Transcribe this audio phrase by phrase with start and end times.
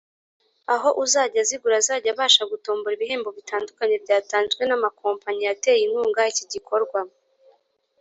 [0.73, 6.99] aho uzajya azigura azajya abasha gutombora ibihembo bitandukanye byatanzwe n’amakompanyi yateye inkunga iki gikorwa